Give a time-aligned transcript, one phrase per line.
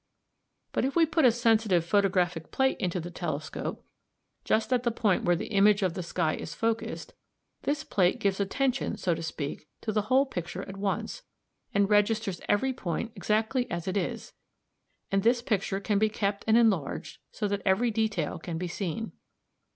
[0.71, 3.85] But if we put a sensitive photographic plate into the telescope
[4.43, 5.25] just at the point (i, i, Fig.
[5.25, 7.13] 18), where the image of the sky is focused,
[7.61, 11.21] this plate gives attention, so to speak, to the whole picture at once,
[11.71, 14.33] and registers every point exactly as it is;
[15.11, 19.11] and this picture can be kept and enlarged so that every detail can be seen.